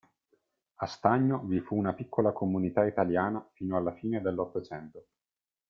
A 0.77 0.85
Stagno 0.87 1.43
vi 1.45 1.59
fu 1.59 1.75
una 1.75 1.93
piccola 1.93 2.31
comunità 2.31 2.85
italiana 2.87 3.47
fino 3.53 3.77
alla 3.77 3.93
fine 3.93 4.19
dell'Ottocento. 4.19 5.05